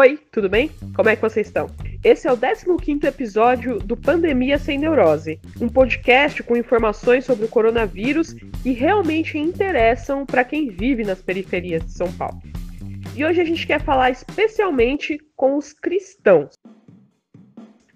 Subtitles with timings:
[0.00, 0.70] Oi, tudo bem?
[0.94, 1.66] Como é que vocês estão?
[2.04, 2.38] Esse é o
[2.76, 8.32] 15 episódio do Pandemia Sem Neurose, um podcast com informações sobre o coronavírus
[8.62, 12.40] que realmente interessam para quem vive nas periferias de São Paulo.
[13.16, 16.54] E hoje a gente quer falar especialmente com os cristãos.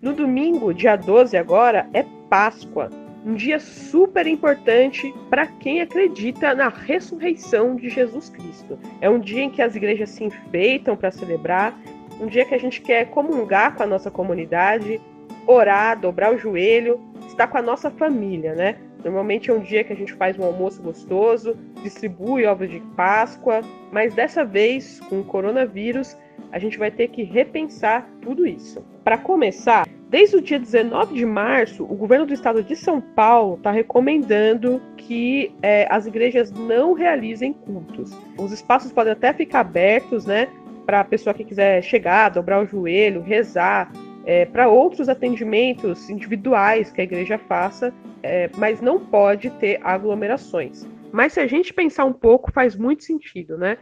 [0.00, 2.90] No domingo, dia 12 agora, é Páscoa,
[3.24, 8.78] um dia super importante para quem acredita na ressurreição de Jesus Cristo.
[9.00, 11.78] É um dia em que as igrejas se enfeitam para celebrar,
[12.22, 15.00] um dia que a gente quer comungar com a nossa comunidade,
[15.44, 18.76] orar, dobrar o joelho, estar com a nossa família, né?
[19.02, 23.62] Normalmente é um dia que a gente faz um almoço gostoso, distribui ovos de Páscoa,
[23.90, 26.16] mas dessa vez, com o coronavírus,
[26.52, 28.84] a gente vai ter que repensar tudo isso.
[29.02, 33.56] Para começar, desde o dia 19 de março, o governo do estado de São Paulo
[33.56, 38.16] está recomendando que é, as igrejas não realizem cultos.
[38.38, 40.48] Os espaços podem até ficar abertos, né?
[40.86, 43.90] Para a pessoa que quiser chegar, dobrar o joelho, rezar,
[44.24, 50.86] é, para outros atendimentos individuais que a igreja faça, é, mas não pode ter aglomerações.
[51.12, 53.76] Mas se a gente pensar um pouco, faz muito sentido, né?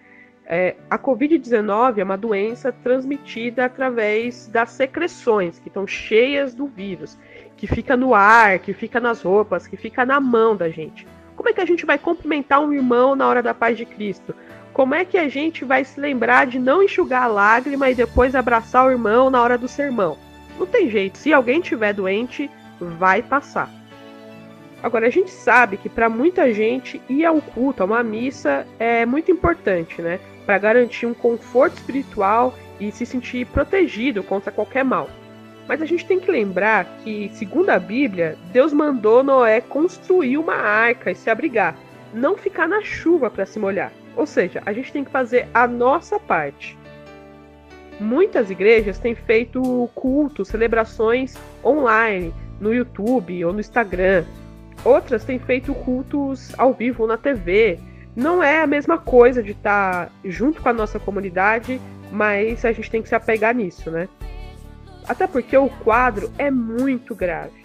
[0.53, 7.17] É, a Covid-19 é uma doença transmitida através das secreções, que estão cheias do vírus,
[7.57, 11.07] que fica no ar, que fica nas roupas, que fica na mão da gente.
[11.37, 14.35] Como é que a gente vai cumprimentar um irmão na hora da paz de Cristo?
[14.73, 18.35] Como é que a gente vai se lembrar de não enxugar a lágrima e depois
[18.35, 20.17] abraçar o irmão na hora do sermão?
[20.59, 23.69] Não tem jeito, se alguém tiver doente, vai passar.
[24.83, 29.05] Agora, a gente sabe que para muita gente ir ao culto, a uma missa, é
[29.05, 30.19] muito importante, né?
[30.47, 35.11] Para garantir um conforto espiritual e se sentir protegido contra qualquer mal.
[35.69, 40.55] Mas a gente tem que lembrar que, segundo a Bíblia, Deus mandou Noé construir uma
[40.55, 41.77] arca e se abrigar,
[42.15, 43.93] não ficar na chuva para se molhar.
[44.17, 46.79] Ou seja, a gente tem que fazer a nossa parte.
[47.99, 54.25] Muitas igrejas têm feito cultos, celebrações online, no YouTube ou no Instagram,
[54.85, 57.79] Outras têm feito cultos ao vivo na TV.
[58.17, 61.81] Não é a mesma coisa de estar tá junto com a nossa comunidade,
[62.11, 64.09] mas a gente tem que se apegar nisso, né?
[65.07, 67.60] Até porque o quadro é muito grave.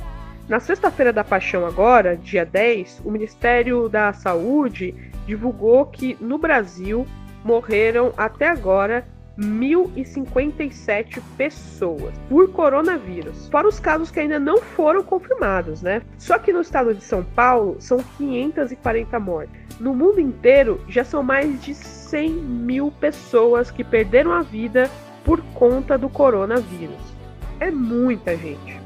[0.47, 4.93] Na sexta-feira da Paixão, agora, dia 10, o Ministério da Saúde
[5.25, 7.07] divulgou que no Brasil
[7.43, 9.03] morreram até agora
[9.39, 16.03] 1.057 pessoas por coronavírus, fora os casos que ainda não foram confirmados, né?
[16.19, 19.79] Só que no estado de São Paulo são 540 mortes.
[19.79, 24.91] No mundo inteiro já são mais de 100 mil pessoas que perderam a vida
[25.23, 27.15] por conta do coronavírus.
[27.59, 28.84] É muita gente.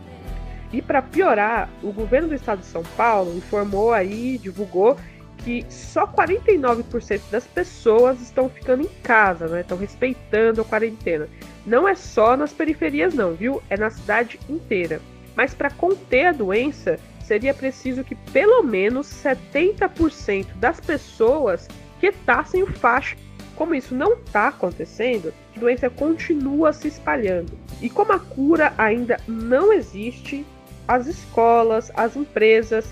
[0.71, 4.97] E para piorar, o governo do estado de São Paulo informou aí, divulgou
[5.39, 9.61] que só 49% das pessoas estão ficando em casa, né?
[9.61, 11.27] Estão respeitando a quarentena.
[11.65, 13.61] Não é só nas periferias, não, viu?
[13.69, 15.01] É na cidade inteira.
[15.35, 21.67] Mas para conter a doença, seria preciso que pelo menos 70% das pessoas
[21.99, 23.15] quetassem o facho.
[23.55, 27.57] Como isso não está acontecendo, a doença continua se espalhando.
[27.81, 30.45] E como a cura ainda não existe,
[30.89, 32.91] as escolas, as empresas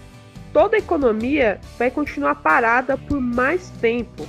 [0.54, 4.24] toda a economia vai continuar parada por mais tempo.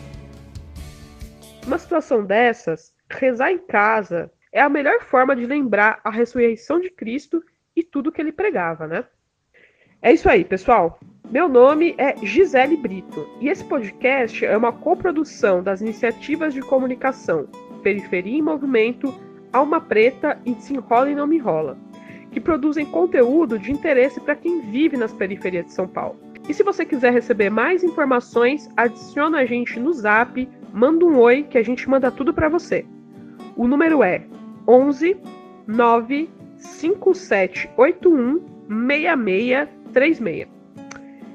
[1.67, 6.89] Uma situação dessas, rezar em casa é a melhor forma de lembrar a ressurreição de
[6.89, 7.45] Cristo
[7.77, 9.05] e tudo que ele pregava, né?
[10.01, 10.99] É isso aí, pessoal.
[11.31, 17.47] Meu nome é Gisele Brito e esse podcast é uma coprodução das iniciativas de comunicação
[17.83, 19.15] Periferia em Movimento,
[19.53, 21.88] Alma Preta e Desenrola e Não Me Rola
[22.39, 26.17] que produzem conteúdo de interesse para quem vive nas periferias de São Paulo.
[26.49, 31.43] E se você quiser receber mais informações, adiciona a gente no Zap, manda um oi
[31.43, 32.87] que a gente manda tudo para você.
[33.57, 34.25] O número é
[34.69, 35.17] 11
[35.67, 40.49] 9 5781 6636.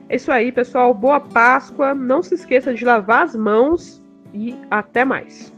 [0.07, 0.93] É isso aí, pessoal.
[0.93, 1.93] Boa Páscoa.
[1.93, 4.01] Não se esqueça de lavar as mãos
[4.33, 5.53] e até mais.